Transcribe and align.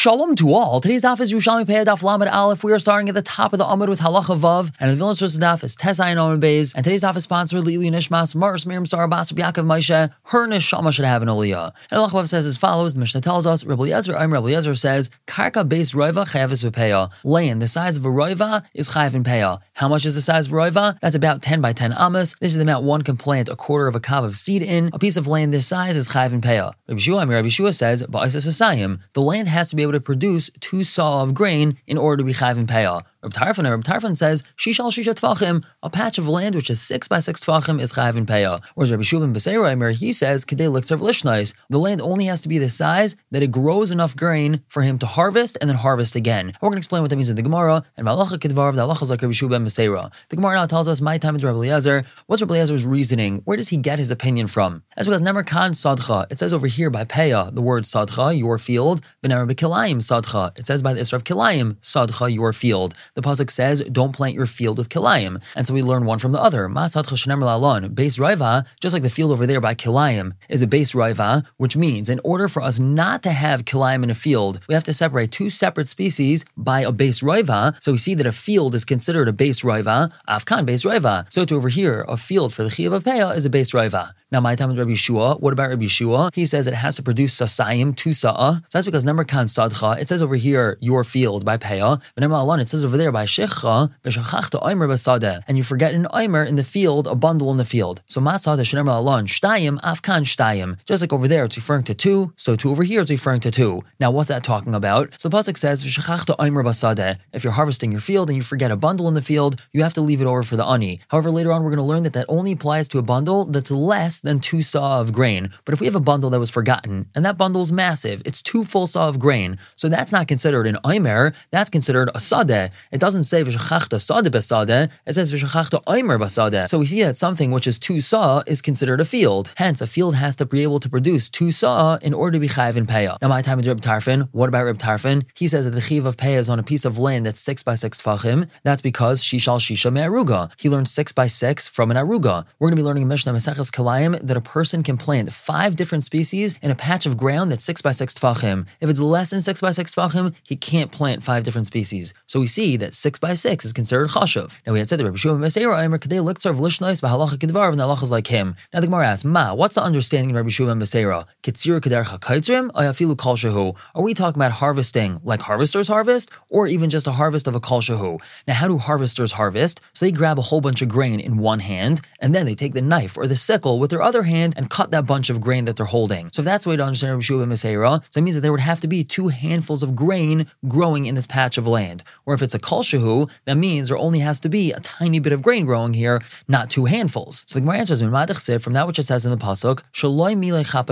Shalom 0.00 0.34
to 0.36 0.54
all. 0.54 0.80
Today's 0.80 1.02
daf 1.02 1.20
is 1.20 1.30
Yerushalmi 1.30 1.66
Pei 1.66 1.84
Daf 1.84 2.02
Lamed 2.02 2.26
Aleph. 2.26 2.64
We 2.64 2.72
are 2.72 2.78
starting 2.78 3.10
at 3.10 3.14
the 3.14 3.20
top 3.20 3.52
of 3.52 3.58
the 3.58 3.66
Amud 3.66 3.90
with 3.90 4.00
Halacha 4.00 4.40
Vav, 4.40 4.72
and 4.80 4.90
the 4.90 4.96
Vilna 4.96 5.14
Source 5.14 5.36
daf 5.36 5.62
is 5.62 5.76
Tesai 5.76 6.06
and 6.06 6.18
Amud 6.18 6.40
Beis. 6.40 6.72
And 6.74 6.82
today's 6.82 7.02
daf 7.02 7.16
is 7.16 7.24
sponsored 7.24 7.64
Lili 7.64 7.90
Nishmas 7.90 8.34
Mars 8.34 8.64
Miriam 8.64 8.86
Sarah 8.86 9.06
Basar 9.06 9.34
Yaakov 9.34 9.66
Moshe. 9.66 10.10
Her 10.22 10.48
neshama 10.48 10.90
should 10.90 11.04
have 11.04 11.20
an 11.20 11.28
aliyah. 11.28 11.74
And 11.90 12.00
Halacha 12.00 12.12
Vav 12.12 12.28
says 12.28 12.46
as 12.46 12.56
follows: 12.56 12.94
The 12.94 13.00
Mishnah 13.00 13.20
tells 13.20 13.46
us, 13.46 13.66
Rebbe 13.66 13.82
Yezer, 13.82 14.18
I'm 14.18 14.32
Rebbe 14.32 14.46
Yezer 14.46 14.74
says, 14.78 15.10
Karka 15.26 15.68
base 15.68 15.92
roiva 15.92 16.26
chayavis 16.26 16.64
v'peya. 16.64 17.10
Land 17.22 17.60
the 17.60 17.68
size 17.68 17.98
of 17.98 18.06
a 18.06 18.08
roiva 18.08 18.64
is 18.72 18.88
chayav 18.88 19.12
in 19.12 19.22
peya. 19.22 19.60
How 19.74 19.88
much 19.88 20.06
is 20.06 20.14
the 20.14 20.22
size 20.22 20.46
of 20.46 20.54
a 20.54 20.56
roiva? 20.56 20.98
That's 21.02 21.14
about 21.14 21.42
10 21.42 21.60
by 21.60 21.74
10 21.74 21.92
amas. 21.92 22.36
This 22.40 22.52
is 22.52 22.56
the 22.56 22.62
amount 22.62 22.86
one 22.86 23.02
can 23.02 23.18
plant 23.18 23.50
a 23.50 23.56
quarter 23.56 23.86
of 23.86 23.94
a 23.94 24.00
kav 24.00 24.24
of 24.24 24.34
seed 24.34 24.62
in. 24.62 24.88
A 24.94 24.98
piece 24.98 25.18
of 25.18 25.26
land 25.26 25.52
this 25.52 25.66
size 25.66 25.98
is 25.98 26.08
chayav 26.08 26.32
in 26.32 26.40
peya. 26.40 26.72
Rabbi 26.88 27.00
Shua, 27.00 27.26
Rabbi 27.26 27.48
Shua 27.48 27.74
says, 27.74 28.02
Ba'isa 28.04 28.38
Sasayim. 28.38 29.00
The 29.12 29.20
land 29.20 29.48
has 29.48 29.68
to 29.68 29.76
be 29.76 29.82
able 29.82 29.89
to 29.92 30.00
produce 30.00 30.50
two 30.60 30.84
saw 30.84 31.22
of 31.22 31.34
grain 31.34 31.78
in 31.86 31.98
order 31.98 32.18
to 32.18 32.24
be 32.24 32.32
chayv 32.32 32.56
in 32.56 32.66
payah. 32.66 33.02
Reb 33.22 33.34
Tarfon, 33.34 33.82
Tarfon 33.82 34.16
says, 34.16 34.42
Shishal 34.56 34.90
Shisha 34.90 35.14
Tvachim, 35.14 35.62
a 35.82 35.90
patch 35.90 36.16
of 36.16 36.26
land 36.26 36.54
which 36.54 36.70
is 36.70 36.80
six 36.80 37.06
by 37.06 37.18
six 37.18 37.44
Tvachim 37.44 37.78
is 37.78 37.92
Chayav 37.92 38.16
in 38.16 38.24
Peah. 38.24 38.62
Whereas 38.74 38.90
Rabbi 38.90 39.02
Shubin 39.02 39.34
Beseiraimer, 39.34 39.92
he 39.92 40.14
says, 40.14 40.46
Kedei 40.46 40.72
Liktzav 40.72 41.00
Lishnais, 41.00 41.52
the 41.68 41.78
land 41.78 42.00
only 42.00 42.24
has 42.24 42.40
to 42.40 42.48
be 42.48 42.56
the 42.56 42.70
size 42.70 43.16
that 43.30 43.42
it 43.42 43.50
grows 43.50 43.90
enough 43.90 44.16
grain 44.16 44.62
for 44.68 44.80
him 44.80 44.98
to 45.00 45.06
harvest 45.06 45.58
and 45.60 45.68
then 45.68 45.76
harvest 45.76 46.16
again. 46.16 46.54
We're 46.62 46.70
going 46.70 46.76
to 46.76 46.78
explain 46.78 47.02
what 47.02 47.10
that 47.10 47.16
means 47.16 47.28
in 47.28 47.36
the 47.36 47.42
Gemara, 47.42 47.84
and 47.98 48.06
Malacha 48.06 48.38
Kedvar, 48.38 48.74
the 48.74 48.80
Allah 48.80 48.94
is 48.94 49.10
like 49.10 49.20
Rabbi 49.20 49.32
Shubin 49.32 49.66
Beseira. 49.66 50.10
The 50.30 50.36
Gemara 50.36 50.54
now 50.54 50.64
tells 50.66 50.88
us, 50.88 51.02
My 51.02 51.18
time 51.18 51.36
is 51.36 51.44
Rabbi 51.44 51.56
Eliezer, 51.56 52.06
what's 52.26 52.40
Rabbi 52.40 52.54
Eliezer's 52.54 52.86
reasoning? 52.86 53.42
Where 53.44 53.58
does 53.58 53.68
he 53.68 53.76
get 53.76 53.98
his 53.98 54.10
opinion 54.10 54.46
from? 54.46 54.82
As 54.96 55.06
because 55.06 55.20
Nemer 55.20 55.46
Khan 55.46 55.72
Sadcha, 55.72 56.26
it 56.30 56.38
says 56.38 56.54
over 56.54 56.68
here 56.68 56.88
by 56.88 57.04
Peah, 57.04 57.54
the 57.54 57.60
word 57.60 57.84
Sadcha, 57.84 58.38
your 58.38 58.56
field, 58.56 59.02
Venemer 59.22 59.46
Bekilayim 59.50 59.98
Sadcha, 59.98 60.58
it 60.58 60.66
says 60.66 60.82
by 60.82 60.94
the 60.94 61.00
Isra 61.00 61.14
of 61.14 61.24
Kilayim, 61.24 61.76
Sadcha, 61.82 62.34
your 62.34 62.54
field. 62.54 62.94
The 63.20 63.28
Pasuk 63.28 63.50
says, 63.50 63.82
don't 63.92 64.12
plant 64.12 64.34
your 64.34 64.46
field 64.46 64.78
with 64.78 64.88
kilayim. 64.88 65.42
And 65.54 65.66
so 65.66 65.74
we 65.74 65.82
learn 65.82 66.06
one 66.06 66.18
from 66.18 66.32
the 66.32 66.40
other. 66.40 66.68
Masad 66.68 67.04
chashanem 67.04 67.42
lalon, 67.42 67.92
base 67.92 68.16
raiva, 68.16 68.64
just 68.80 68.94
like 68.94 69.02
the 69.02 69.10
field 69.10 69.30
over 69.30 69.46
there 69.46 69.60
by 69.60 69.74
kilayim, 69.74 70.32
is 70.48 70.62
a 70.62 70.66
base 70.66 70.94
raiva, 70.94 71.44
which 71.58 71.76
means 71.76 72.08
in 72.08 72.18
order 72.24 72.48
for 72.48 72.62
us 72.62 72.78
not 72.78 73.22
to 73.24 73.32
have 73.32 73.66
kilayim 73.66 74.02
in 74.02 74.08
a 74.08 74.14
field, 74.14 74.60
we 74.68 74.74
have 74.74 74.84
to 74.84 74.94
separate 74.94 75.32
two 75.32 75.50
separate 75.50 75.86
species 75.86 76.46
by 76.56 76.80
a 76.80 76.92
base 76.92 77.20
raiva. 77.20 77.76
So 77.82 77.92
we 77.92 77.98
see 77.98 78.14
that 78.14 78.26
a 78.26 78.32
field 78.32 78.74
is 78.74 78.86
considered 78.86 79.28
a 79.28 79.34
base 79.34 79.60
raiva, 79.60 80.10
afkan 80.26 80.64
base 80.64 80.84
raiva. 80.84 81.30
So 81.30 81.44
to 81.44 81.56
over 81.56 81.68
here, 81.68 82.06
a 82.08 82.16
field 82.16 82.54
for 82.54 82.64
the 82.64 82.70
chiyav 82.70 82.94
of 82.94 83.36
is 83.36 83.44
a 83.44 83.50
base 83.50 83.72
raiva. 83.72 84.14
Now, 84.32 84.38
my 84.38 84.54
time 84.54 84.68
with 84.68 84.78
Rabbi 84.78 84.94
Shua. 84.94 85.34
What 85.38 85.52
about 85.52 85.70
Rabbi 85.70 85.88
Shua? 85.88 86.30
He 86.32 86.46
says 86.46 86.68
it 86.68 86.74
has 86.74 86.94
to 86.94 87.02
produce 87.02 87.34
sasayim, 87.34 87.96
to 87.96 88.14
sa'a. 88.14 88.62
So 88.62 88.68
that's 88.70 88.86
because 88.86 89.04
number 89.04 89.24
kan 89.24 89.46
sadcha. 89.46 90.00
It 90.00 90.06
says 90.06 90.22
over 90.22 90.36
here, 90.36 90.78
your 90.80 91.02
field 91.02 91.44
by 91.44 91.56
peah. 91.56 92.00
But 92.14 92.20
number 92.20 92.36
alon, 92.36 92.60
it 92.60 92.68
says 92.68 92.84
over 92.84 92.96
there 92.96 93.10
by 93.10 93.24
shecha, 93.24 93.90
v'shachachta 94.04 94.62
oimer 94.62 94.86
basada. 94.86 95.42
And 95.48 95.56
you 95.56 95.64
forget 95.64 95.94
an 95.94 96.06
oimer 96.14 96.46
in 96.46 96.54
the 96.54 96.62
field, 96.62 97.08
a 97.08 97.16
bundle 97.16 97.50
in 97.50 97.56
the 97.56 97.64
field. 97.64 98.02
So 98.06 98.20
masada 98.20 98.62
shenemar 98.62 98.98
alon, 98.98 99.26
shtayim, 99.26 99.80
afkan 99.80 100.22
shtayim. 100.22 100.78
Just 100.84 101.00
like 101.00 101.12
over 101.12 101.26
there, 101.26 101.44
it's 101.46 101.56
referring 101.56 101.82
to 101.84 101.94
two. 101.94 102.32
So 102.36 102.54
two 102.54 102.70
over 102.70 102.84
here, 102.84 103.00
it's 103.00 103.10
referring 103.10 103.40
to 103.40 103.50
two. 103.50 103.82
Now, 103.98 104.12
what's 104.12 104.28
that 104.28 104.44
talking 104.44 104.76
about? 104.76 105.12
So 105.18 105.28
the 105.28 105.36
pasuk 105.36 105.58
says, 105.58 105.84
v'shachachta 105.84 106.36
oimer 106.36 106.64
basada. 106.64 107.18
If 107.32 107.42
you're 107.42 107.54
harvesting 107.54 107.90
your 107.90 108.00
field 108.00 108.30
and 108.30 108.36
you 108.36 108.42
forget 108.42 108.70
a 108.70 108.76
bundle 108.76 109.08
in 109.08 109.14
the 109.14 109.22
field, 109.22 109.60
you 109.72 109.82
have 109.82 109.94
to 109.94 110.00
leave 110.00 110.20
it 110.20 110.26
over 110.26 110.44
for 110.44 110.54
the 110.54 110.64
ani. 110.64 111.00
However, 111.08 111.32
later 111.32 111.50
on, 111.50 111.64
we're 111.64 111.70
going 111.70 111.78
to 111.78 111.82
learn 111.82 112.04
that 112.04 112.12
that 112.12 112.26
only 112.28 112.52
applies 112.52 112.86
to 112.88 112.98
a 112.98 113.02
bundle 113.02 113.44
that's 113.44 113.72
less 113.72 114.19
than 114.20 114.40
two 114.40 114.62
saw 114.62 115.00
of 115.00 115.12
grain. 115.12 115.52
But 115.64 115.72
if 115.72 115.80
we 115.80 115.86
have 115.86 115.94
a 115.94 116.00
bundle 116.00 116.30
that 116.30 116.40
was 116.40 116.50
forgotten, 116.50 117.08
and 117.14 117.24
that 117.24 117.38
bundle 117.38 117.62
is 117.62 117.72
massive, 117.72 118.22
it's 118.24 118.42
two 118.42 118.64
full 118.64 118.86
saw 118.86 119.08
of 119.08 119.18
grain, 119.18 119.58
so 119.76 119.88
that's 119.88 120.12
not 120.12 120.28
considered 120.28 120.66
an 120.66 120.78
oimer, 120.84 121.32
that's 121.50 121.70
considered 121.70 122.08
a 122.10 122.18
sadeh. 122.18 122.70
It 122.92 123.00
doesn't 123.00 123.24
say 123.24 123.42
v'shachachta 123.44 123.98
sadeh 123.98 124.28
besadeh, 124.28 124.90
it 125.06 125.14
says 125.14 125.32
v'shachachta 125.32 125.84
oimer 125.84 126.18
basadeh. 126.18 126.68
So 126.68 126.78
we 126.78 126.86
see 126.86 127.02
that 127.02 127.16
something 127.16 127.50
which 127.50 127.66
is 127.66 127.78
two 127.78 128.00
saw 128.00 128.42
is 128.46 128.60
considered 128.62 129.00
a 129.00 129.04
field. 129.04 129.52
Hence, 129.56 129.80
a 129.80 129.86
field 129.86 130.16
has 130.16 130.36
to 130.36 130.46
be 130.46 130.62
able 130.62 130.80
to 130.80 130.88
produce 130.88 131.28
two 131.28 131.52
saw 131.52 131.96
in 131.96 132.14
order 132.14 132.32
to 132.32 132.40
be 132.40 132.48
chayiv 132.48 132.76
in 132.76 132.86
payah. 132.86 133.18
Now, 133.20 133.28
my 133.28 133.42
time 133.42 133.58
with 133.58 133.66
Reb 133.66 133.80
Tarfon, 133.80 134.28
what 134.32 134.48
about 134.48 134.64
Reb 134.64 134.78
Tarfon? 134.78 135.24
He 135.34 135.46
says 135.46 135.64
that 135.64 135.72
the 135.72 135.80
chiv 135.80 136.06
of 136.06 136.16
payah 136.16 136.38
is 136.38 136.48
on 136.48 136.58
a 136.58 136.62
piece 136.62 136.84
of 136.84 136.98
land 136.98 137.26
that's 137.26 137.40
six 137.40 137.62
by 137.62 137.74
six 137.74 138.00
tfachim. 138.00 138.48
That's 138.62 138.82
because 138.82 139.22
shishal 139.22 139.58
shisha 139.58 139.92
me'aruga. 139.92 140.50
He 140.58 140.68
learned 140.68 140.88
six 140.88 141.12
by 141.12 141.26
six 141.26 141.68
from 141.68 141.90
an 141.90 141.96
aruga. 141.96 142.44
We're 142.58 142.68
going 142.68 142.76
to 142.76 142.82
be 142.82 142.86
learning 142.86 143.02
in 143.02 143.08
Mishnah 143.08 143.32
Maseches 143.32 143.70
Kalayim 143.70 144.09
that 144.12 144.36
a 144.36 144.40
person 144.40 144.82
can 144.82 144.96
plant 144.96 145.32
five 145.32 145.76
different 145.76 146.04
species 146.04 146.56
in 146.62 146.70
a 146.70 146.74
patch 146.74 147.06
of 147.06 147.16
ground 147.16 147.50
that's 147.50 147.64
six 147.64 147.82
by 147.82 147.92
six 147.92 148.14
tfachim. 148.14 148.66
If 148.80 148.88
it's 148.88 149.00
less 149.00 149.30
than 149.30 149.40
six 149.40 149.60
by 149.60 149.72
six 149.72 149.94
tfachim, 149.94 150.34
he 150.42 150.56
can't 150.56 150.92
plant 150.92 151.22
five 151.22 151.44
different 151.44 151.66
species. 151.66 152.12
So 152.26 152.40
we 152.40 152.46
see 152.46 152.76
that 152.76 152.94
six 152.94 153.18
by 153.18 153.34
six 153.34 153.64
is 153.64 153.72
considered 153.72 154.10
chashuv. 154.10 154.56
Now 154.66 154.72
we 154.72 154.78
had 154.78 154.88
said 154.88 154.98
that 155.00 155.04
Rabbi 155.04 155.16
Shua 155.16 155.34
Meseira 155.34 155.82
Aimer 155.82 155.98
Kadei 155.98 156.22
Liktzer 156.24 156.50
of 156.50 156.56
Lishnois 156.56 157.00
v'halacha 157.00 157.36
kedvar 157.38 157.70
and 157.70 157.80
halacha 157.80 158.02
is 158.02 158.10
like 158.10 158.26
him. 158.26 158.56
Now 158.72 158.80
the 158.80 158.86
Gemara 158.86 159.08
asks, 159.08 159.24
Ma, 159.24 159.54
what's 159.54 159.74
the 159.74 159.82
understanding 159.82 160.30
of 160.30 160.36
Rabbi 160.36 160.50
Shua 160.50 160.74
Meseira? 160.74 161.26
Kitzir 161.42 161.80
kader 161.80 162.04
chakaitzrim 162.04 162.70
ayafilu 162.72 163.16
shehu. 163.16 163.76
Are 163.94 164.02
we 164.02 164.14
talking 164.14 164.38
about 164.40 164.52
harvesting 164.52 165.20
like 165.24 165.42
harvesters 165.42 165.88
harvest, 165.88 166.30
or 166.48 166.66
even 166.66 166.90
just 166.90 167.06
a 167.06 167.12
harvest 167.12 167.46
of 167.46 167.54
a 167.54 167.60
shehu? 167.60 168.20
Now 168.46 168.54
how 168.54 168.68
do 168.68 168.78
harvesters 168.78 169.32
harvest? 169.32 169.80
So 169.92 170.04
they 170.04 170.12
grab 170.12 170.38
a 170.38 170.42
whole 170.42 170.60
bunch 170.60 170.82
of 170.82 170.88
grain 170.88 171.20
in 171.20 171.38
one 171.38 171.60
hand, 171.60 172.00
and 172.20 172.34
then 172.34 172.46
they 172.46 172.54
take 172.54 172.72
the 172.72 172.82
knife 172.82 173.16
or 173.16 173.26
the 173.26 173.36
sickle 173.36 173.78
with 173.78 173.90
their 173.90 173.99
other 174.02 174.24
hand 174.24 174.54
and 174.56 174.70
cut 174.70 174.90
that 174.90 175.06
bunch 175.06 175.30
of 175.30 175.40
grain 175.40 175.64
that 175.64 175.76
they're 175.76 175.86
holding. 175.86 176.30
So 176.32 176.40
if 176.40 176.44
that's 176.44 176.64
the 176.64 176.70
way 176.70 176.76
to 176.76 176.82
understand 176.84 177.12
Rabbi 177.12 177.22
Shua 177.22 177.46
Meseira, 177.46 178.02
so 178.10 178.18
it 178.18 178.22
means 178.22 178.36
that 178.36 178.42
there 178.42 178.52
would 178.52 178.60
have 178.60 178.80
to 178.80 178.88
be 178.88 179.04
two 179.04 179.28
handfuls 179.28 179.82
of 179.82 179.96
grain 179.96 180.46
growing 180.68 181.06
in 181.06 181.14
this 181.14 181.26
patch 181.26 181.58
of 181.58 181.66
land. 181.66 182.02
Or 182.26 182.34
if 182.34 182.42
it's 182.42 182.54
a 182.54 182.58
kol 182.58 182.82
shehu, 182.82 183.30
that 183.44 183.56
means 183.56 183.88
there 183.88 183.98
only 183.98 184.20
has 184.20 184.40
to 184.40 184.48
be 184.48 184.72
a 184.72 184.80
tiny 184.80 185.18
bit 185.18 185.32
of 185.32 185.42
grain 185.42 185.64
growing 185.66 185.94
here, 185.94 186.22
not 186.48 186.70
two 186.70 186.86
handfuls. 186.86 187.44
So 187.46 187.54
the 187.54 187.60
Gemara 187.60 187.78
answers 187.78 188.00
from 188.00 188.72
that 188.72 188.86
which 188.86 188.98
it 188.98 189.04
says 189.04 189.24
in 189.24 189.30
the 189.30 189.36
pasuk, 189.36 189.82
shaloi 189.92 190.34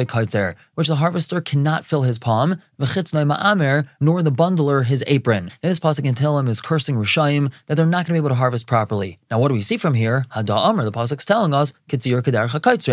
kaitzer, 0.07 0.55
which 0.75 0.89
the 0.89 0.97
harvester 0.97 1.41
cannot 1.41 1.85
fill 1.85 2.03
his 2.03 2.19
palm, 2.19 2.61
v'chitznoi 2.81 3.27
ma'amer, 3.37 3.89
nor 4.01 4.23
the 4.23 4.33
bundler 4.33 4.85
his 4.85 5.05
apron. 5.07 5.51
And 5.63 5.71
this 5.71 5.81
pasuk 5.81 6.05
can 6.05 6.15
tell 6.15 6.39
him 6.39 6.49
is 6.49 6.61
cursing 6.61 6.97
Rishayim 6.97 7.53
that 7.67 7.77
they're 7.77 7.87
not 7.87 8.07
going 8.07 8.07
to 8.07 8.13
be 8.15 8.19
able 8.19 8.29
to 8.31 8.35
harvest 8.35 8.67
properly. 8.67 9.19
Now, 9.31 9.39
what 9.39 9.49
do 9.49 9.55
we 9.55 9.63
see 9.63 9.77
from 9.77 9.95
here? 9.95 10.25
Hada 10.35 10.57
Amr, 10.57 10.85
the 10.85 10.93
pasuk's 10.93 11.25
telling 11.25 11.55
us, 11.55 11.73
kitzir 11.89 12.23
kedar 12.23 12.49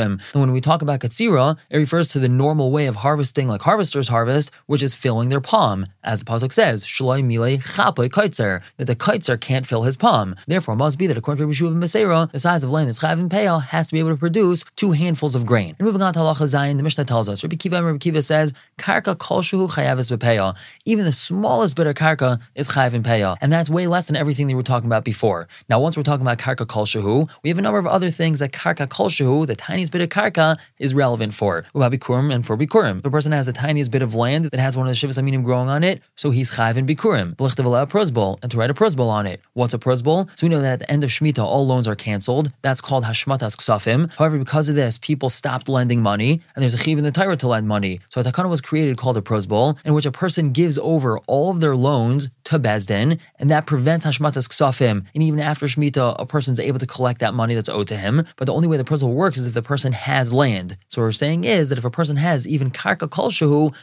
And 0.06 0.42
when 0.42 0.52
we 0.52 0.62
talk 0.62 0.82
about 0.82 1.00
katsira, 1.00 1.58
it 1.70 1.78
refers 1.78 2.10
to 2.10 2.20
the 2.20 2.30
normal 2.30 2.72
way 2.72 2.86
of 2.86 2.98
harvesting, 2.98 3.48
like 3.48 3.62
harvesters 3.62 4.08
harvest, 4.10 4.52
which 4.68 4.84
is 4.84 4.96
filling 4.96 5.30
their 5.30 5.42
palm, 5.42 5.88
as 6.04 6.20
the 6.20 6.26
pasuk 6.26 6.54
says, 6.54 6.86
shaloi 6.86 7.24
mile 7.24 7.58
chapoi 7.58 8.10
kaitzer, 8.10 8.62
that 8.78 8.86
the 8.86 8.96
kaitzer 8.96 9.40
can't 9.40 9.66
fill 9.66 9.84
his 9.84 9.98
palm. 9.98 10.36
Therefore, 10.48 10.76
must 10.76 10.98
be 10.98 11.08
that 11.08 11.18
according 11.18 11.40
to 11.40 11.46
Rabbi 11.46 11.86
Shua 11.88 12.30
the 12.32 12.40
size 12.40 12.64
of 12.64 12.70
land 12.70 12.88
that's 12.88 13.00
chayav 13.00 13.20
and 13.20 13.30
payal 13.30 13.62
has 13.62 13.88
to 13.88 13.94
be 13.94 14.00
able 14.00 14.10
to 14.10 14.18
produce 14.18 14.64
two 14.76 14.92
handfuls 14.92 15.36
of 15.36 15.46
grain. 15.46 15.76
And 15.80 15.86
moving 15.86 16.02
on 16.02 16.14
to 16.14 16.20
halacha 16.20 16.44
zayin, 16.44 16.78
the 16.78 16.84
Mishnah 16.84 17.06
tells 17.06 17.28
us, 17.28 17.44
Rabbi 17.44 17.56
Kiva, 17.56 17.84
Rabbi 17.84 17.98
Kiva 17.98 18.22
says, 18.22 18.54
karka 18.78 19.18
kol 19.18 19.42
shuhu 19.42 19.70
chayavis 19.70 20.16
bepayal. 20.16 20.56
Even 20.86 21.06
the 21.06 21.12
smallest 21.12 21.76
bit 21.76 21.88
of 21.88 21.96
karka 21.96 22.40
is 22.56 22.70
chayav 22.70 22.94
and 22.94 23.04
payal, 23.04 23.38
and 23.42 23.52
that's 23.52 23.70
way 23.70 23.88
less 23.88 24.08
than 24.08 24.16
everything 24.16 24.48
that 24.48 24.54
we 24.54 24.58
were 24.58 24.64
talking 24.64 24.88
about 24.88 25.04
before. 25.04 25.48
Now, 25.70 25.80
once 25.80 25.98
we're 25.98 26.04
talking 26.04 26.22
about 26.22 26.38
karka 26.38 26.68
kol 26.68 26.86
shuhu, 26.86 27.30
we 27.44 27.50
have 27.50 27.58
a 27.58 27.62
number 27.62 27.80
of 27.80 27.88
other 27.88 28.12
things 28.12 28.40
that 28.40 28.52
karka 28.52 28.90
kol 28.90 29.10
shuhu, 29.10 29.48
the 29.48 29.56
tiniest 29.56 29.92
bit 29.96 30.02
of 30.02 30.10
karka, 30.10 30.58
is 30.78 30.94
relevant 30.94 31.34
for. 31.34 31.66
Bikurim 31.74 32.34
and 32.34 32.46
for 32.46 32.58
bikurim. 32.58 33.00
If 33.00 33.06
a 33.06 33.12
person 33.12 33.32
has 33.32 33.46
the 33.46 33.54
tiniest 33.54 33.92
bit 33.92 34.02
of 34.02 34.14
land 34.14 34.46
that 34.46 34.60
has 34.60 34.76
one 34.76 34.88
of 34.88 34.94
the 34.94 35.00
shivas 35.00 35.18
aminim 35.22 35.44
growing 35.44 35.70
on 35.70 35.84
it, 35.84 36.02
so 36.16 36.32
he's 36.32 36.52
chayav 36.52 36.76
in 36.76 36.86
bikurim. 36.86 37.36
V'lichtev 37.38 37.66
a 37.82 37.88
prosbol, 37.88 38.38
and 38.42 38.52
to 38.52 38.58
write 38.58 38.70
a 38.70 38.74
prosbol 38.74 39.08
on 39.08 39.26
it. 39.26 39.40
What's 39.54 39.74
a 39.74 39.80
prosbol? 39.80 40.30
So 40.38 40.46
we 40.46 40.50
know 40.50 40.62
that 40.62 40.74
at 40.74 40.80
the 40.80 40.92
end 40.92 41.04
of 41.04 41.10
Shemitah, 41.10 41.44
all 41.44 41.66
loans 41.66 41.88
are 41.88 41.96
canceled. 41.96 42.52
That's 42.62 42.82
called 42.82 43.06
hashmatas 43.06 43.56
ksafim. 43.56 44.12
However, 44.18 44.38
because 44.38 44.68
of 44.68 44.76
this, 44.76 44.98
people 44.98 45.30
stopped 45.30 45.70
lending 45.70 46.02
money, 46.02 46.42
and 46.56 46.62
there's 46.62 46.74
a 46.74 46.78
chiv 46.78 46.98
in 46.98 47.04
the 47.04 47.12
Torah 47.12 47.38
to 47.38 47.48
lend 47.48 47.68
money. 47.68 48.02
So 48.10 48.20
a 48.20 48.24
takana 48.24 48.50
was 48.50 48.62
created 48.62 48.98
called 48.98 49.18
a 49.18 49.22
prosbol, 49.22 49.78
in 49.86 49.94
which 49.94 50.06
a 50.06 50.12
person 50.12 50.52
gives 50.52 50.78
over 50.78 51.20
all 51.20 51.52
of 51.52 51.62
their 51.62 51.76
loans 51.76 52.30
to 52.46 52.60
Bezdin, 52.60 53.20
and 53.40 53.50
that 53.50 53.66
prevents 53.66 54.06
hashmatas 54.06 54.48
ksafim. 54.48 55.06
And 55.14 55.24
even 55.24 55.40
after 55.40 55.66
Shemitah, 55.66 56.16
a 56.20 56.26
person's 56.26 56.60
able 56.60 56.80
to 56.80 56.88
collect 56.88 57.20
that 57.20 57.34
money 57.34 57.56
that's 57.56 57.70
owed 57.70 57.88
to 57.90 57.98
him. 57.98 58.26
But 58.38 58.46
the 58.46 58.54
only 58.54 58.68
way 58.68 58.78
the 58.78 58.84
prosbol 58.84 59.14
works 59.14 59.38
is 59.38 59.48
if 59.48 59.54
the 59.54 59.62
person 59.62 59.94
has 59.94 60.32
land. 60.34 60.78
So 60.88 61.02
what 61.02 61.08
we're 61.08 61.12
saying 61.12 61.44
is 61.44 61.70
that 61.70 61.78
if 61.78 61.86
a 61.86 61.90
person 61.90 62.16
has 62.18 62.48
even 62.48 62.72
karka 62.72 63.10
kol 63.10 63.30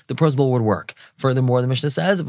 the 0.08 0.14
prosbol 0.14 0.50
would 0.50 0.62
work. 0.62 0.94
Furthermore, 1.16 1.60
the 1.60 1.68
Mishnah 1.68 1.90
says. 1.90 2.20
A 2.20 2.24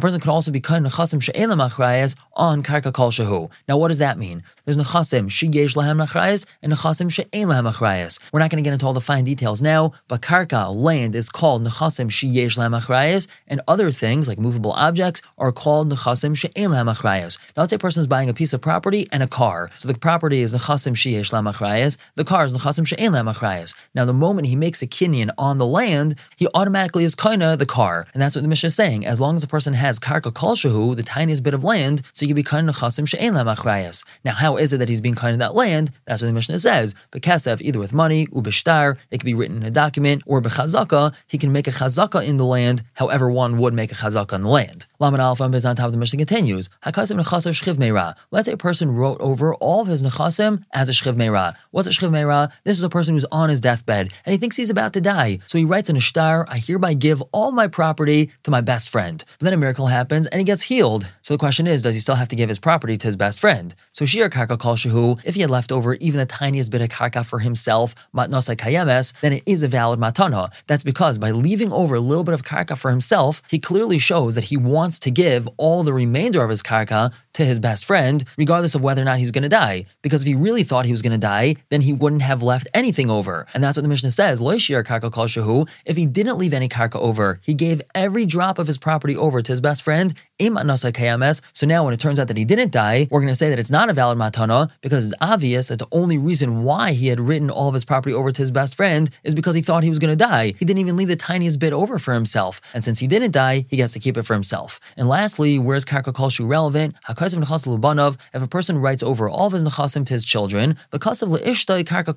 person 0.00 0.20
can 0.20 0.30
also 0.30 0.50
be 0.50 0.60
cut 0.60 0.76
in 0.76 0.84
nechasim 0.84 1.20
achrayas 1.68 2.14
on 2.38 2.62
karka 2.62 2.92
kol 2.92 3.10
shehu. 3.10 3.50
Now, 3.68 3.76
what 3.76 3.88
does 3.88 3.98
that 3.98 4.16
mean? 4.16 4.42
There's 4.64 4.78
nechasim 4.78 5.30
she'yesh 5.30 5.74
lahem 5.74 6.02
achrayas 6.06 6.46
and 6.62 6.72
nechasim 6.72 7.10
she'ein 7.10 7.48
lahem 7.48 7.70
achrayas. 7.70 8.18
We're 8.32 8.40
not 8.40 8.50
going 8.50 8.62
to 8.62 8.66
get 8.66 8.72
into 8.72 8.86
all 8.86 8.94
the 8.94 9.02
fine 9.02 9.24
details 9.24 9.60
now, 9.60 9.92
but 10.08 10.22
karka 10.22 10.74
land 10.74 11.14
is 11.14 11.28
called 11.28 11.66
nechasim 11.66 12.10
she'yesh 12.10 12.38
sheyesh 12.38 12.58
lamachrayas, 12.58 13.26
and 13.46 13.60
other 13.66 13.90
things 13.90 14.28
like 14.28 14.38
movable 14.38 14.72
objects 14.72 15.22
are 15.36 15.52
called 15.52 15.90
nechasim 15.92 16.36
she'en 16.36 16.70
lamachrayas. 16.70 17.38
Now 17.56 17.62
let's 17.62 17.70
say 17.70 17.76
a 17.76 17.78
person 17.78 18.00
is 18.00 18.06
buying 18.06 18.28
a 18.28 18.34
piece 18.34 18.52
of 18.52 18.60
property 18.60 19.08
and 19.12 19.22
a 19.22 19.26
car. 19.26 19.70
So 19.78 19.88
the 19.88 19.94
property 19.94 20.40
is 20.40 20.52
nechasim 20.54 20.94
sheyesh 20.94 21.32
lamachrayas, 21.32 21.96
the 22.14 22.24
car 22.24 22.44
is 22.44 22.54
nechasim 22.54 22.86
she'en 22.86 23.12
lamachrayas. 23.12 23.74
Now 23.94 24.04
the 24.04 24.12
moment 24.12 24.48
he 24.48 24.56
makes 24.56 24.82
a 24.82 24.86
kinyan 24.86 25.30
on 25.38 25.58
the 25.58 25.66
land, 25.66 26.14
he 26.36 26.48
automatically 26.54 27.04
is 27.04 27.14
kaina 27.14 27.58
the 27.58 27.66
car. 27.66 28.06
And 28.12 28.22
that's 28.22 28.34
what 28.34 28.42
the 28.42 28.48
Mishnah 28.48 28.68
is 28.68 28.74
saying. 28.74 29.06
As 29.06 29.20
long 29.20 29.34
as 29.34 29.40
the 29.40 29.46
person 29.46 29.74
has 29.74 29.98
karka 29.98 30.32
kol 30.32 30.54
shahu, 30.54 30.96
the 30.96 31.02
tiniest 31.02 31.42
bit 31.42 31.54
of 31.54 31.64
land, 31.64 32.02
so 32.12 32.26
can 32.28 32.36
be 32.36 32.44
kaina 32.44 32.70
nechasim 32.70 33.06
she'en 33.06 33.34
lamachrayas. 33.34 34.04
Now 34.24 34.32
how 34.32 34.56
is 34.56 34.72
it 34.72 34.78
that 34.78 34.88
he's 34.88 35.00
being 35.00 35.14
kaina 35.14 35.38
that 35.38 35.54
land? 35.54 35.90
That's 36.06 36.22
what 36.22 36.28
the 36.28 36.32
Mishnah 36.32 36.58
says. 36.60 36.94
Bekesef, 37.12 37.60
either 37.60 37.78
with 37.78 37.92
money, 37.92 38.26
ubishtar, 38.28 38.96
it 39.10 39.18
could 39.18 39.26
be 39.26 39.34
written 39.34 39.58
in 39.58 39.62
a 39.64 39.70
document, 39.70 40.22
or 40.26 40.40
bechazaka, 40.40 41.12
he 41.26 41.38
can 41.38 41.52
make 41.52 41.66
a 41.66 41.72
chazaka 41.72 42.24
in 42.24 42.36
the 42.36 42.44
land, 42.44 42.82
however 42.94 43.30
one 43.30 43.58
would 43.58 43.74
make 43.74 43.92
a 43.92 43.94
chazaka 43.94 44.34
in 44.34 44.42
the 44.42 44.48
land. 44.48 44.86
Laman 44.98 45.20
Alpha 45.20 45.44
is 45.44 45.64
on 45.64 45.76
top 45.76 45.86
of 45.86 45.92
the 45.92 45.98
Mishnah 45.98 46.18
continues. 46.18 46.68
Hakasim 46.84 47.20
nechasim 47.20 47.52
shchiv 47.52 47.76
meira. 47.76 48.14
Let's 48.30 48.46
say 48.46 48.52
a 48.52 48.56
person 48.56 48.94
wrote 48.94 49.20
over 49.20 49.54
all 49.56 49.82
of 49.82 49.88
his 49.88 50.02
nechasim 50.02 50.64
as 50.72 50.88
a 50.88 50.92
shchiv 50.92 51.14
meira. 51.14 51.54
What's 51.70 51.88
a 51.88 51.90
shchiv 51.90 52.10
meira? 52.10 52.50
This 52.64 52.78
is 52.78 52.82
a 52.82 52.88
person 52.88 53.14
who's 53.14 53.24
on 53.30 53.48
his 53.48 53.60
deathbed 53.60 54.12
and 54.24 54.32
he 54.32 54.38
thinks 54.38 54.56
he's 54.56 54.70
about 54.70 54.92
to 54.94 55.00
die. 55.00 55.38
So 55.46 55.58
he 55.58 55.64
writes 55.64 55.88
in 55.88 55.96
a 55.96 56.00
shtar, 56.00 56.46
I 56.48 56.58
hereby 56.58 56.94
give 56.94 57.22
all 57.32 57.52
my 57.52 57.68
property 57.68 58.30
to 58.42 58.50
my 58.50 58.60
best 58.60 58.88
friend. 58.88 59.24
But 59.38 59.44
then 59.44 59.54
a 59.54 59.56
miracle 59.56 59.86
happens 59.86 60.26
and 60.26 60.40
he 60.40 60.44
gets 60.44 60.62
healed. 60.62 61.08
So 61.22 61.34
the 61.34 61.38
question 61.38 61.66
is, 61.66 61.82
does 61.82 61.94
he 61.94 62.00
still 62.00 62.16
have 62.18 62.28
to 62.28 62.36
give 62.36 62.48
his 62.48 62.58
property 62.58 62.96
to 62.98 63.06
his 63.06 63.16
best 63.16 63.40
friend? 63.40 63.74
So 63.92 64.04
Shir 64.04 64.28
Karka 64.28 64.60
Kal 64.60 64.76
Shahu, 64.76 65.18
if 65.24 65.34
he 65.34 65.40
had 65.40 65.50
left 65.50 65.72
over 65.72 65.94
even 65.94 66.18
the 66.18 66.26
tiniest 66.26 66.70
bit 66.70 66.80
of 66.80 66.88
karka 66.88 67.24
for 67.24 67.38
himself, 67.38 67.94
matnosai 68.14 68.56
kayemes, 68.56 69.12
then 69.20 69.32
it 69.32 69.42
is 69.46 69.62
a 69.62 69.68
valid 69.68 69.98
matana. 69.98 70.52
That's 70.66 70.84
because 70.84 71.18
by 71.18 71.30
leaving 71.30 71.72
over 71.72 71.94
a 71.94 72.00
little 72.00 72.24
bit 72.24 72.34
of 72.34 72.44
karka 72.44 72.76
for 72.76 72.90
himself, 72.90 73.42
he 73.48 73.58
clearly 73.58 73.98
shows 73.98 74.34
that 74.34 74.44
he 74.44 74.56
wants 74.56 74.98
to 75.00 75.10
give 75.10 75.48
all 75.56 75.82
the 75.82 75.92
remainder 75.92 76.42
of 76.42 76.50
his 76.50 76.62
karka 76.62 77.12
to 77.34 77.44
his 77.44 77.58
best 77.58 77.84
friend, 77.84 78.24
regardless 78.36 78.74
of 78.74 78.82
whether 78.82 79.02
or 79.02 79.04
not 79.04 79.18
he's 79.18 79.30
going 79.30 79.42
to 79.42 79.48
die. 79.48 79.86
Because 80.02 80.22
if 80.22 80.26
he 80.26 80.34
really 80.34 80.64
thought 80.64 80.86
he 80.86 80.92
was 80.92 81.02
going 81.02 81.12
to 81.12 81.18
die, 81.18 81.56
then 81.70 81.82
he 81.82 81.92
wouldn't 81.92 82.22
have 82.22 82.42
left 82.42 82.66
anything 82.74 83.10
over. 83.10 83.46
And 83.54 83.62
that's 83.62 83.76
what 83.76 83.82
the 83.82 83.88
Mishnah 83.88 84.10
says, 84.10 84.40
Loishir 84.40 84.84
karka 84.84 85.12
kal 85.12 85.26
shahu. 85.26 85.68
If 85.84 85.96
he 85.96 86.06
didn't 86.06 86.38
leave 86.38 86.54
any 86.54 86.68
karka 86.68 86.96
over, 86.96 87.40
he 87.42 87.54
gave 87.54 87.82
every 87.94 88.26
drop 88.26 88.58
of 88.58 88.66
his 88.66 88.78
property 88.78 89.16
over 89.16 89.42
to 89.42 89.52
his 89.52 89.60
best 89.60 89.82
friend, 89.82 90.14
Im 90.38 90.54
Matnosai 90.54 90.92
Kayemes. 90.92 91.40
so 91.52 91.66
now 91.66 91.84
when 91.84 91.92
it 91.92 92.00
turns 92.00 92.07
out 92.16 92.28
that 92.28 92.36
he 92.36 92.44
didn't 92.44 92.70
die, 92.70 93.08
we're 93.10 93.18
going 93.18 93.26
to 93.26 93.34
say 93.34 93.50
that 93.50 93.58
it's 93.58 93.72
not 93.72 93.90
a 93.90 93.92
valid 93.92 94.18
matana 94.18 94.70
because 94.82 95.06
it's 95.06 95.14
obvious 95.20 95.66
that 95.66 95.80
the 95.80 95.88
only 95.90 96.16
reason 96.16 96.62
why 96.62 96.92
he 96.92 97.08
had 97.08 97.18
written 97.18 97.50
all 97.50 97.66
of 97.66 97.74
his 97.74 97.84
property 97.84 98.14
over 98.14 98.30
to 98.30 98.40
his 98.40 98.52
best 98.52 98.76
friend 98.76 99.10
is 99.24 99.34
because 99.34 99.56
he 99.56 99.62
thought 99.62 99.82
he 99.82 99.90
was 99.90 99.98
going 99.98 100.16
to 100.16 100.24
die. 100.24 100.54
He 100.60 100.64
didn't 100.64 100.78
even 100.78 100.96
leave 100.96 101.08
the 101.08 101.16
tiniest 101.16 101.58
bit 101.58 101.72
over 101.72 101.98
for 101.98 102.14
himself. 102.14 102.60
And 102.72 102.84
since 102.84 103.00
he 103.00 103.08
didn't 103.08 103.32
die, 103.32 103.66
he 103.68 103.78
gets 103.78 103.92
to 103.94 103.98
keep 103.98 104.16
it 104.16 104.22
for 104.26 104.34
himself. 104.34 104.78
And 104.96 105.08
lastly, 105.08 105.58
where's 105.58 105.84
karka 105.84 106.12
kolshu 106.12 106.48
relevant? 106.48 106.94
If 107.08 108.42
a 108.42 108.46
person 108.46 108.78
writes 108.78 109.02
over 109.02 109.28
all 109.28 109.48
of 109.48 109.52
his 109.54 109.64
nechasim 109.64 110.06
to 110.06 110.12
his 110.14 110.24
children, 110.24 110.76
the 110.90 111.00
kasav 111.00 111.36
leishtay 111.36 111.82
karka 111.84 112.14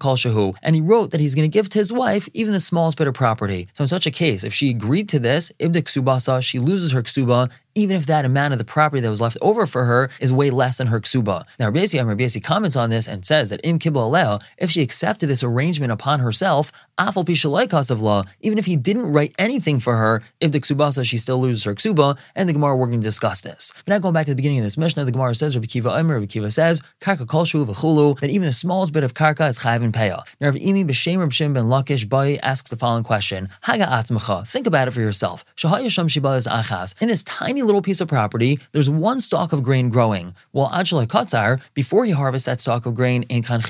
and 0.61 0.75
he 0.75 0.81
wrote 0.81 1.11
that 1.11 1.21
he's 1.21 1.35
going 1.35 1.49
to 1.49 1.53
give 1.53 1.69
to 1.69 1.79
his 1.79 1.91
wife 1.91 2.27
even 2.33 2.53
the 2.53 2.59
smallest 2.59 2.97
bit 2.97 3.07
of 3.07 3.13
property. 3.13 3.67
So 3.73 3.83
in 3.83 3.87
such 3.87 4.05
a 4.05 4.11
case, 4.11 4.43
if 4.43 4.53
she 4.53 4.69
agreed 4.69 5.09
to 5.09 5.19
this, 5.19 5.51
ibdik 5.59 5.85
subasa, 5.85 6.43
she 6.43 6.59
loses 6.59 6.91
her 6.91 7.01
ksuba, 7.01 7.49
even 7.75 7.95
if 7.95 8.05
that 8.07 8.25
amount 8.25 8.53
of 8.53 8.59
the 8.59 8.65
property 8.65 9.01
that 9.01 9.09
was 9.09 9.21
left 9.21 9.37
over 9.41 9.65
for 9.65 9.85
her 9.85 10.09
is 10.19 10.31
way 10.31 10.49
less 10.49 10.77
than 10.77 10.87
her 10.87 10.99
ksuba. 10.99 11.45
Now, 11.59 11.67
Rabbi 11.67 11.79
Yossi 11.79 12.43
comments 12.43 12.75
on 12.75 12.89
this 12.89 13.07
and 13.07 13.25
says 13.25 13.49
that 13.49 13.61
in 13.61 13.79
kibbal 13.79 14.41
if 14.57 14.69
she 14.69 14.81
accepted 14.81 15.27
this 15.27 15.43
arrangement 15.43 15.91
upon 15.91 16.19
herself, 16.19 16.71
afal 16.97 17.25
pishalaikas 17.25 17.89
of 17.89 18.01
law, 18.01 18.23
even 18.41 18.57
if 18.57 18.65
he 18.65 18.75
didn't 18.75 19.11
write 19.11 19.33
anything 19.39 19.79
for 19.79 19.95
her, 19.95 20.21
if 20.39 20.51
the 20.51 20.59
ksubasa, 20.59 21.05
she 21.05 21.17
still 21.17 21.39
loses 21.39 21.63
her 21.63 21.75
ksuba, 21.75 22.17
and 22.35 22.47
the 22.47 22.53
Gemara, 22.53 22.75
we're 22.75 22.91
to 22.91 22.97
discuss 22.97 23.41
this. 23.41 23.73
But 23.85 23.93
now 23.93 23.99
going 23.99 24.13
back 24.13 24.25
to 24.25 24.31
the 24.31 24.35
beginning 24.35 24.59
of 24.59 24.63
this 24.63 24.77
Mishnah, 24.77 25.05
the 25.05 25.11
Gemara 25.11 25.33
says, 25.35 25.55
Rabbi 25.55 25.67
Kiva 25.67 25.93
Omer, 25.93 26.15
Rabbi 26.15 26.25
Kiva 26.25 26.51
says, 26.51 26.81
karka 26.99 27.25
kolshu 27.25 27.65
v'chulu, 27.65 28.19
that 28.19 28.29
even 28.29 28.45
the 28.45 28.53
smallest 28.53 28.93
bit 28.93 29.03
of 29.03 29.13
karka 29.13 29.49
is 29.49 29.59
chayv 29.59 29.83
and 29.83 29.93
peya. 29.93 30.23
Now, 30.39 30.47
Rabbi 30.47 30.59
Imi 30.59 30.85
b'shem 30.85 31.19
Rabbi 31.19 31.31
Shim 31.31 31.53
ben 31.53 31.65
Lakish 31.65 32.07
Bai 32.07 32.39
asks 32.43 32.69
the 32.69 32.77
following 32.77 33.03
question, 33.03 33.49
Haga 33.61 33.85
atzmacha, 33.85 34.47
think 34.47 34.67
about 34.67 34.87
it 34.87 34.91
for 34.91 35.01
yourself. 35.01 35.45
Shahayasham 35.57 36.07
shibalas 36.09 36.47
achas, 36.47 36.95
in 37.01 37.07
this 37.07 37.23
tiny 37.23 37.60
little 37.65 37.81
piece 37.81 38.01
of 38.01 38.07
property, 38.07 38.59
there's 38.71 38.89
one 38.89 39.19
stalk 39.19 39.53
of 39.53 39.63
grain 39.63 39.89
growing, 39.89 40.35
while 40.51 40.69
Ajla 40.69 41.07
Katzar, 41.07 41.61
before 41.73 42.05
he 42.05 42.11
harvests 42.11 42.45
that 42.45 42.59
stalk 42.59 42.85
of 42.85 42.95
grain 42.95 43.23
in 43.23 43.43
Kan 43.43 43.61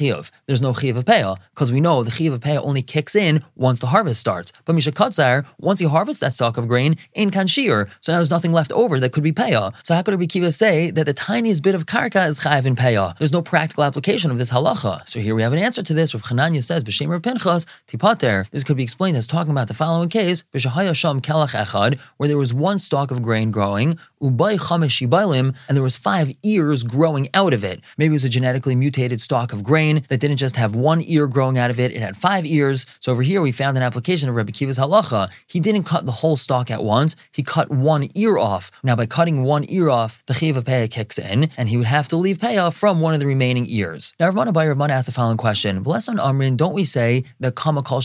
there's 0.48 0.62
no 0.62 0.74
Chiyav 0.74 0.98
of 0.98 1.06
Peah, 1.06 1.38
because 1.54 1.72
we 1.72 1.82
know 1.82 2.04
the 2.04 2.12
Chiyav 2.12 2.34
of 2.34 2.42
Peah 2.42 2.64
only 2.64 2.82
kicks 2.82 3.16
in 3.16 3.44
once 3.56 3.80
the 3.80 3.88
harvest 3.88 4.20
starts. 4.20 4.52
But 4.66 4.74
Misha 4.74 4.92
Katzar, 4.92 5.46
once 5.60 5.80
he 5.80 5.86
harvests 5.86 6.22
that 6.22 6.34
stalk 6.34 6.58
of 6.58 6.68
grain 6.68 6.98
in 7.14 7.30
Kan 7.32 7.48
so 7.48 8.14
now 8.14 8.18
there's 8.18 8.32
nothing 8.32 8.54
left 8.54 8.72
over 8.72 9.00
that 9.00 9.12
could 9.12 9.24
be 9.24 9.34
Peah. 9.34 9.74
So 9.84 9.94
how 9.94 10.02
could 10.02 10.14
Rabbi 10.14 10.26
Kiva 10.26 10.52
say 10.52 10.92
that 10.92 11.06
the 11.06 11.14
tiniest 11.14 11.64
bit 11.64 11.76
of 11.76 11.86
Karka 11.86 12.28
is 12.28 12.40
Chayav 12.40 12.66
in 12.66 12.76
Peah? 12.76 13.18
There's 13.18 13.34
no 13.34 13.42
practical 13.42 13.84
application 13.84 14.32
of 14.32 14.38
this 14.38 14.52
halacha. 14.52 15.08
So 15.08 15.20
here 15.20 15.36
we 15.36 15.42
have 15.42 15.54
an 15.54 15.60
answer 15.60 15.84
to 15.84 15.94
this. 15.94 16.14
Rav 16.14 16.24
Chananya 16.24 16.64
says, 16.64 16.84
B'Shem 16.84 17.22
Pinchas, 17.22 17.66
Tipater. 17.88 18.46
This 18.52 18.64
could 18.64 18.78
be 18.78 18.84
explained 18.84 19.18
as 19.18 19.28
talking 19.28 19.52
about 19.52 19.68
the 19.68 19.74
following 19.74 20.10
case, 20.10 20.44
B'Shahaya 20.54 20.96
Sham 20.96 21.22
Kelach 21.22 21.54
Echad, 21.54 22.00
where 22.18 22.30
there 22.30 22.38
was 22.38 22.54
one 22.54 22.80
stalk 22.80 23.12
of 23.12 23.22
grain 23.22 23.52
growing, 23.52 23.81
ubay 24.22 24.60
chamesh 24.60 24.96
shibalim, 25.00 25.56
and 25.68 25.76
there 25.76 25.84
was 25.84 25.98
five 25.98 26.32
ears 26.44 26.84
growing 26.84 27.28
out 27.34 27.54
of 27.54 27.64
it. 27.64 27.82
Maybe 27.98 28.14
it 28.14 28.20
was 28.20 28.24
a 28.24 28.30
genetically 28.30 28.76
mutated 28.76 29.20
stalk 29.20 29.52
of 29.52 29.64
grain 29.64 30.06
that 30.10 30.20
didn't 30.20 30.38
just 30.38 30.56
have 30.56 30.76
one 30.76 31.02
ear 31.02 31.28
growing 31.28 31.58
out 31.58 31.72
of 31.72 31.80
it, 31.80 31.92
it 31.92 32.02
had 32.02 32.16
five 32.18 32.46
ears. 32.46 32.86
So 33.00 33.12
over 33.12 33.24
here 33.24 33.42
we 33.42 33.52
found 33.52 33.78
an 33.78 33.84
application 33.84 34.30
of 34.30 34.36
Rabbi 34.36 34.52
Kiva's 34.52 34.78
halacha. 34.78 35.30
He 35.48 35.60
didn't 35.60 35.84
cut 35.84 36.06
the 36.06 36.12
whole 36.22 36.38
stalk 36.38 36.70
at 36.70 36.84
once, 36.84 37.16
he 37.32 37.44
cut 37.44 37.70
one 37.70 38.10
ear 38.16 38.38
off. 38.38 38.72
Now 38.84 38.96
by 38.96 39.06
cutting 39.06 39.44
one 39.44 39.66
ear 39.68 39.90
off, 39.90 40.24
the 40.28 40.34
chiv 40.34 40.58
of 40.58 40.66
kicks 40.66 41.18
in, 41.18 41.50
and 41.58 41.70
he 41.70 41.78
would 41.78 41.88
have 41.88 42.08
to 42.10 42.18
leave 42.18 42.38
payah 42.38 42.74
from 42.74 43.02
one 43.02 43.14
of 43.14 43.20
the 43.20 43.28
remaining 43.28 43.66
ears. 43.68 44.14
Now 44.20 44.30
Rav 44.30 44.48
Abaye 44.48 44.68
Rav 44.68 44.90
asked 44.90 45.08
the 45.08 45.14
following 45.14 45.38
question. 45.38 45.84
Bless 45.84 46.08
on 46.08 46.18
Amrin, 46.18 46.58
don't 46.58 46.74
we 46.74 46.86
say 46.86 47.24
that 47.40 47.56
kama 47.56 47.82
kol 47.82 48.02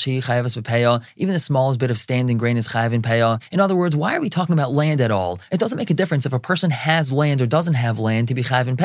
even 1.16 1.32
the 1.32 1.40
smallest 1.40 1.80
bit 1.80 1.90
of 1.90 1.98
standing 1.98 2.38
grain 2.38 2.56
is 2.56 2.68
chayav 2.68 2.92
in 2.92 3.02
payah? 3.02 3.42
In 3.50 3.60
other 3.60 3.74
words, 3.74 3.96
why 3.96 4.14
are 4.14 4.20
we 4.20 4.30
talking 4.30 4.52
about 4.52 4.72
land 4.72 5.00
at 5.00 5.10
all? 5.10 5.40
It 5.50 5.58
doesn't 5.66 5.78
make 5.78 5.90
a 5.90 5.94
difference 5.94 6.24
if 6.24 6.32
a 6.32 6.38
person 6.38 6.70
has 6.70 7.10
land 7.10 7.42
or 7.42 7.46
doesn't 7.46 7.74
have 7.74 7.98
land 7.98 8.28
to 8.28 8.34
be 8.34 8.44
chayv 8.44 8.68
and. 8.68 8.76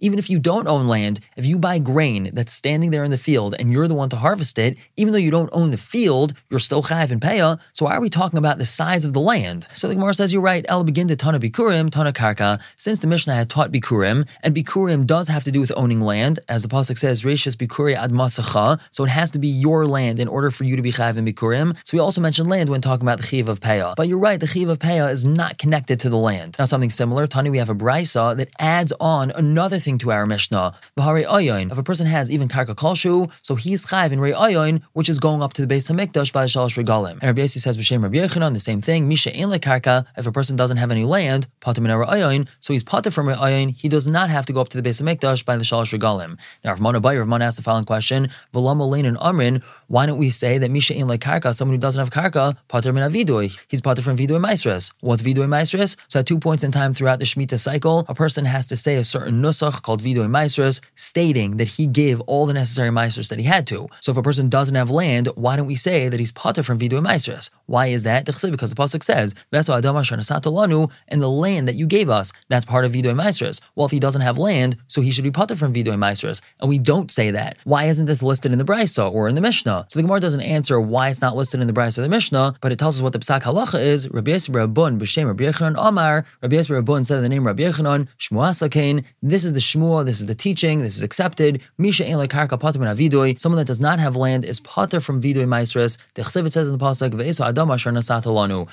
Even 0.00 0.18
if 0.18 0.28
you 0.28 0.40
don't 0.40 0.66
own 0.66 0.88
land, 0.88 1.20
if 1.36 1.46
you 1.46 1.56
buy 1.58 1.78
grain 1.78 2.30
that's 2.32 2.52
standing 2.52 2.90
there 2.90 3.04
in 3.04 3.12
the 3.12 3.16
field 3.16 3.54
and 3.56 3.72
you're 3.72 3.86
the 3.86 3.94
one 3.94 4.08
to 4.08 4.16
harvest 4.16 4.58
it, 4.58 4.76
even 4.96 5.12
though 5.12 5.18
you 5.20 5.30
don't 5.30 5.50
own 5.52 5.70
the 5.70 5.76
field, 5.76 6.34
you're 6.50 6.58
still 6.58 6.82
chayv 6.82 7.12
and. 7.12 7.60
So 7.72 7.84
why 7.84 7.94
are 7.94 8.00
we 8.00 8.10
talking 8.10 8.36
about 8.36 8.58
the 8.58 8.64
size 8.64 9.04
of 9.04 9.12
the 9.12 9.20
land? 9.20 9.68
So 9.74 9.86
the 9.86 9.94
Gemara 9.94 10.12
says 10.12 10.32
you're 10.32 10.42
right. 10.42 10.66
El 10.68 10.82
begin 10.82 11.06
to 11.06 11.14
tana 11.14 11.38
bikurim, 11.38 11.88
tana 11.88 12.12
karka. 12.12 12.60
Since 12.76 12.98
the 12.98 13.06
Mishnah 13.06 13.36
had 13.36 13.48
taught 13.48 13.70
bikurim, 13.70 14.26
and 14.42 14.56
bikurim 14.56 15.06
does 15.06 15.28
have 15.28 15.44
to 15.44 15.52
do 15.52 15.60
with 15.60 15.70
owning 15.76 16.00
land, 16.00 16.40
as 16.48 16.64
the 16.64 16.68
pasuk 16.68 16.98
says, 16.98 17.22
reishas 17.22 17.54
bikuri 17.54 17.96
ad 17.96 18.10
masacha. 18.10 18.80
So 18.90 19.04
it 19.04 19.10
has 19.10 19.30
to 19.30 19.38
be 19.38 19.46
your 19.46 19.86
land 19.86 20.18
in 20.18 20.26
order 20.26 20.50
for 20.50 20.64
you 20.64 20.74
to 20.74 20.82
be 20.82 20.90
chayv 20.90 21.16
and 21.16 21.28
bikurim. 21.28 21.76
So 21.84 21.96
we 21.96 22.00
also 22.00 22.20
mentioned 22.20 22.50
land 22.50 22.70
when 22.70 22.80
talking 22.80 23.06
about 23.06 23.18
the 23.18 23.24
chiv 23.24 23.48
of 23.48 23.60
payah. 23.60 23.94
But 23.94 24.08
you're 24.08 24.18
right, 24.18 24.40
the 24.40 24.48
chiv 24.48 24.68
of 24.68 24.80
payah 24.80 25.12
is 25.12 25.24
not 25.24 25.58
connected 25.58 26.00
to 26.00 26.08
the 26.08 26.23
land. 26.24 26.56
Now 26.58 26.64
something 26.64 26.90
similar, 26.90 27.26
Tani, 27.28 27.50
we 27.50 27.58
have 27.58 27.70
a 27.70 27.74
brisa 27.74 28.36
that 28.36 28.48
adds 28.58 28.92
on 28.98 29.30
another 29.30 29.78
thing 29.78 29.98
to 29.98 30.10
our 30.10 30.26
Mishnah. 30.26 30.74
V'harei 30.98 31.24
ayoin. 31.24 31.70
If 31.70 31.78
a 31.78 31.82
person 31.82 32.06
has 32.08 32.30
even 32.30 32.48
karka 32.48 32.74
kolshu, 32.74 33.30
so 33.42 33.54
he's 33.54 33.86
chayv 33.86 34.10
in 34.10 34.20
rei 34.20 34.32
ayoin, 34.32 34.82
which 34.94 35.08
is 35.08 35.18
going 35.18 35.42
up 35.42 35.52
to 35.52 35.62
the 35.62 35.68
base 35.68 35.88
Hamikdash 35.88 36.32
by 36.32 36.42
the 36.42 36.48
shalosh 36.48 36.82
regalim. 36.82 37.12
And 37.12 37.24
Rabbi 37.24 37.42
Yossi 37.42 37.58
says 37.58 37.78
b'shem 37.78 38.02
Rabbi 38.02 38.16
Yechanan 38.16 38.54
the 38.54 38.60
same 38.60 38.80
thing. 38.80 39.06
Misha 39.08 39.32
ein 39.32 39.50
karka. 39.60 40.06
If 40.16 40.26
a 40.26 40.32
person 40.32 40.56
doesn't 40.56 40.78
have 40.78 40.90
any 40.90 41.04
land, 41.04 41.46
patim 41.60 41.86
ayoin, 41.86 42.48
so 42.58 42.72
he's 42.72 42.82
patim 42.82 43.12
from 43.12 43.28
rei 43.28 43.34
ayoin. 43.34 43.76
He 43.78 43.88
does 43.88 44.08
not 44.08 44.30
have 44.30 44.46
to 44.46 44.52
go 44.52 44.60
up 44.60 44.70
to 44.70 44.76
the 44.76 44.82
base 44.82 45.00
Hamikdash 45.00 45.44
by 45.44 45.56
the 45.56 45.64
shalosh 45.64 45.96
regalim. 45.96 46.38
Now, 46.64 46.70
Rav 46.70 46.80
Mana 46.80 47.00
Bay, 47.00 47.16
Rav 47.16 47.28
Mana 47.28 47.44
asked 47.44 47.58
the 47.58 47.62
following 47.62 47.84
question: 47.84 48.30
V'lam 48.52 48.74
and 49.04 49.18
amrin. 49.18 49.62
Why 49.88 50.06
don't 50.06 50.18
we 50.18 50.30
say 50.30 50.58
that 50.58 50.70
Misha 50.70 50.94
ein 50.94 51.08
karka, 51.08 51.54
someone 51.54 51.74
who 51.74 51.80
doesn't 51.80 52.00
have 52.00 52.10
karka, 52.10 52.56
patim 52.68 52.94
min 52.94 53.10
avidoi, 53.10 53.58
he's 53.68 53.80
patim 53.80 54.02
from 54.02 54.16
vidoi 54.16 54.40
maestris. 54.40 54.92
What's 55.00 55.22
vidoi 55.22 55.46
maestris? 55.46 55.96
So 56.08 56.20
at 56.20 56.26
two 56.26 56.38
points 56.38 56.64
in 56.64 56.72
time 56.72 56.94
throughout 56.94 57.18
the 57.18 57.24
Shemitah 57.24 57.58
cycle, 57.58 58.04
a 58.08 58.14
person 58.14 58.44
has 58.44 58.66
to 58.66 58.76
say 58.76 58.96
a 58.96 59.04
certain 59.04 59.42
nusach 59.42 59.82
called 59.82 60.02
vidoi 60.02 60.28
maestris, 60.28 60.80
stating 60.94 61.58
that 61.58 61.68
he 61.68 61.86
gave 61.86 62.20
all 62.22 62.46
the 62.46 62.54
necessary 62.54 62.90
maestris 62.90 63.28
that 63.28 63.38
he 63.38 63.44
had 63.44 63.66
to. 63.66 63.88
So 64.00 64.12
if 64.12 64.18
a 64.18 64.22
person 64.22 64.48
doesn't 64.48 64.74
have 64.74 64.90
land, 64.90 65.28
why 65.34 65.56
don't 65.56 65.66
we 65.66 65.76
say 65.76 66.08
that 66.08 66.18
he's 66.18 66.32
pater 66.32 66.62
from 66.62 66.78
vidoi 66.78 67.04
maestris? 67.04 67.50
Why 67.66 67.86
is 67.86 68.02
that? 68.04 68.24
Because 68.24 68.40
the 68.42 68.76
pasuk 68.76 69.02
says, 69.02 69.34
"Veso 69.52 69.80
adama 69.80 70.02
lanu," 70.04 70.90
and 71.08 71.20
the 71.20 71.30
land 71.30 71.68
that 71.68 71.74
you 71.74 71.86
gave 71.86 72.08
us, 72.08 72.32
that's 72.48 72.64
part 72.64 72.84
of 72.84 72.92
vidoi 72.92 73.14
maestris. 73.14 73.60
Well, 73.74 73.86
if 73.86 73.92
he 73.92 74.00
doesn't 74.00 74.22
have 74.22 74.38
land, 74.38 74.76
so 74.86 75.00
he 75.00 75.10
should 75.10 75.24
be 75.24 75.30
pater 75.30 75.56
from 75.56 75.72
vidoi 75.72 75.96
maestris, 75.96 76.40
and 76.60 76.68
we 76.68 76.78
don't 76.78 77.10
say 77.10 77.30
that. 77.30 77.56
Why 77.64 77.84
isn't 77.86 78.06
this 78.06 78.22
listed 78.22 78.52
in 78.52 78.58
the 78.58 78.64
brisa 78.64 79.10
or 79.12 79.28
in 79.28 79.34
the 79.34 79.40
Mishnah? 79.40 79.83
So 79.88 79.98
the 79.98 80.02
Gemara 80.02 80.20
doesn't 80.20 80.40
answer 80.40 80.80
why 80.80 81.10
it's 81.10 81.20
not 81.20 81.36
listed 81.36 81.60
in 81.60 81.66
the 81.66 81.72
Brisa 81.72 81.98
or 81.98 82.02
the 82.02 82.08
Mishnah, 82.08 82.56
but 82.60 82.72
it 82.72 82.78
tells 82.78 82.96
us 82.96 83.02
what 83.02 83.12
the 83.12 83.18
Psak 83.18 83.42
Halacha 83.42 83.80
is. 83.80 84.08
Rabbi 84.10 84.32
Yisrael 84.32 84.66
Rabbun 84.66 84.98
b'shem 84.98 85.26
Rabbi 85.26 85.44
Yechanan 85.44 85.76
Omar. 85.76 86.24
Rabbi 86.42 86.56
Yisrael 86.56 86.82
Rabbun 86.82 87.06
said 87.06 87.22
the 87.22 87.28
name 87.28 87.46
Rabbi 87.46 87.62
Yechanan 87.62 88.08
Shmuasakain. 88.18 89.04
This 89.22 89.44
is 89.44 89.52
the 89.52 89.60
Shmua. 89.60 90.04
This 90.04 90.20
is 90.20 90.26
the 90.26 90.34
teaching. 90.34 90.80
This 90.80 90.96
is 90.96 91.02
accepted. 91.02 91.60
Misha 91.78 92.06
ein 92.06 92.16
karka 92.28 92.58
pater 92.58 92.78
min 92.78 92.88
avidoy. 92.88 93.40
Someone 93.40 93.58
that 93.58 93.66
does 93.66 93.80
not 93.80 93.98
have 93.98 94.16
land 94.16 94.44
is 94.44 94.60
pater 94.60 95.00
from 95.00 95.20
vidoy 95.20 95.46
maestris. 95.46 95.98
The 96.14 96.22
Chsivit 96.22 96.52
says 96.52 96.68
in 96.68 96.76
the 96.76 96.84
pasuk 96.84 97.12
ve'esu 97.12 97.52
adama 97.52 97.78
shar 97.78 97.92
nasat 97.92 98.24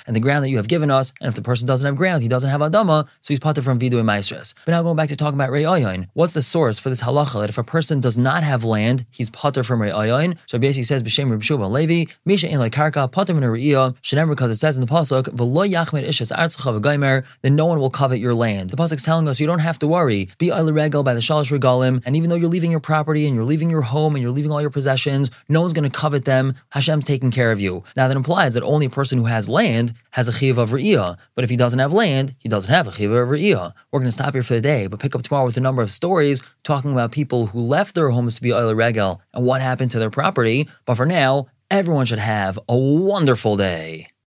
and 0.08 0.16
the 0.16 0.20
ground 0.20 0.44
that 0.44 0.50
you 0.50 0.58
have 0.58 0.68
given 0.68 0.90
us. 0.90 1.14
And 1.20 1.28
if 1.28 1.36
the 1.36 1.42
person 1.42 1.68
doesn't 1.68 1.86
have 1.86 1.96
ground, 1.96 2.24
he 2.24 2.30
doesn't 2.30 2.50
have 2.50 2.62
adama, 2.62 3.06
so 3.22 3.34
he's 3.34 3.40
pater 3.40 3.62
from 3.62 3.80
vidoy 3.80 4.04
maestris. 4.04 4.54
But 4.66 4.72
now 4.72 4.84
going 4.84 4.96
back 4.96 5.10
to 5.10 5.16
talking 5.16 5.36
about 5.36 5.50
Re'iyah, 5.50 6.08
what's 6.14 6.34
the 6.34 6.42
source 6.42 6.80
for 6.80 6.90
this 6.90 7.02
halacha 7.04 7.42
that 7.42 7.50
if 7.50 7.58
a 7.58 7.64
person 7.64 8.00
does 8.00 8.18
not 8.18 8.44
have 8.44 8.64
land, 8.64 9.06
he's 9.12 9.30
pater 9.30 9.64
from 9.64 9.80
Re'iyah? 9.80 10.38
So 10.46 10.58
basically 10.58 10.84
says 10.92 11.04
b'shem 11.04 11.32
Rabbi 11.32 11.42
Shua 11.42 11.66
Levi 11.66 12.12
Misha 12.26 12.50
ein 12.50 12.60
karka 12.70 13.10
pater 13.10 13.34
min. 13.34 13.44
Shenem 13.44 14.28
because 14.30 14.52
it 14.52 14.58
says 14.58 14.76
in 14.76 14.82
the 14.82 14.88
pasuk 14.88 15.24
v'lo 15.30 15.66
yachmed 15.66 16.06
ishas 16.06 16.36
artzacha 16.36 16.78
v'gaimer. 16.78 17.24
Then 17.44 17.56
no 17.56 17.66
one 17.66 17.80
will 17.80 17.90
covet 17.90 18.20
your 18.20 18.34
land. 18.34 18.72
The 18.72 18.76
pasuk's 18.76 19.04
telling 19.04 19.30
us 19.30 19.40
you 19.40 19.48
don't 19.48 19.60
have 19.60 19.80
to 19.80 19.88
worry. 19.88 20.28
Be 20.38 20.52
regal 20.52 21.04
by 21.04 21.14
the 21.14 21.22
shalosh 21.22 21.58
regalim, 21.58 22.02
and 22.06 22.18
even 22.18 22.30
though 22.30 22.36
you're 22.36 22.50
leaving 22.50 22.72
your 22.72 22.82
property 22.82 23.26
and 23.26 23.34
you're 23.36 23.46
leaving 23.46 23.70
your 23.70 23.84
home 23.84 24.16
and 24.16 24.22
you're 24.22 24.32
leaving 24.34 24.52
all 24.52 24.60
your 24.60 24.70
possessions, 24.70 25.32
no 25.48 25.62
one's 25.62 25.72
going 25.72 25.90
to 25.90 25.98
covet 25.98 26.26
them. 26.26 26.56
Hashem's 26.74 27.06
taking 27.06 27.32
care 27.32 27.54
of 27.54 27.62
you. 27.62 27.86
Now 27.96 28.10
that 28.10 28.18
implies 28.18 28.56
that 28.56 28.64
only 28.64 28.88
a 28.88 28.90
person 28.90 29.18
who 29.18 29.26
has 29.26 29.48
land 29.48 29.94
has 30.12 30.28
a 30.28 30.32
chiv 30.32 30.58
of 30.58 30.72
re'iyah. 30.72 31.18
But 31.36 31.44
if 31.44 31.50
he 31.50 31.56
doesn't 31.56 31.80
have 31.80 31.94
land, 31.94 32.36
he 32.40 32.50
doesn't 32.50 32.74
have 32.74 32.88
a 32.88 32.92
chiv 32.92 33.12
of 33.12 33.28
re'iyah. 33.28 33.74
We're 33.92 34.00
going 34.00 34.08
to 34.08 34.12
stop 34.12 34.34
here 34.34 34.44
for 34.44 34.54
the 34.54 34.62
day, 34.62 34.88
but 34.88 35.00
pick 35.00 35.16
up 35.16 35.24
tomorrow 35.24 35.46
with 35.46 35.58
a 35.58 35.62
number 35.62 35.82
of 35.82 35.92
stories 35.92 36.44
talking 36.64 36.92
about 36.92 37.12
people 37.12 37.48
who 37.48 37.62
left 37.62 37.96
their 37.96 38.10
homes 38.10 38.36
to 38.36 38.42
be 38.42 38.54
oil 38.54 38.74
regal 38.76 39.22
and 39.34 39.46
what 39.46 39.62
happened 39.62 39.92
to 39.92 40.00
their 40.00 40.10
property. 40.10 40.70
But 40.86 40.96
for 40.96 41.06
now, 41.06 41.48
everyone 41.70 42.06
should 42.06 42.20
have 42.20 42.60
a 42.70 42.78
wonderful 42.78 43.58
day. 43.58 44.11